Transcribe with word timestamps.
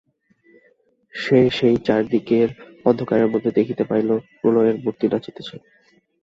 সে 1.13 1.39
সেই 1.57 1.75
চারিদিকের 1.87 2.49
অন্ধকারের 2.85 3.31
মধ্যে 3.33 3.51
দেখিতে 3.57 3.83
পাইল, 3.83 4.09
প্রলয়ের 4.37 4.75
মুর্তি 4.83 5.05
নাচিতেছে! 5.07 5.55